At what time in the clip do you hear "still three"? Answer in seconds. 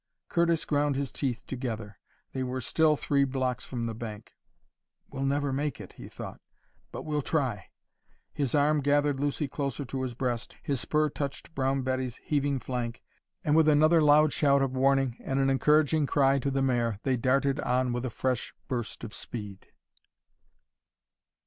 2.59-3.23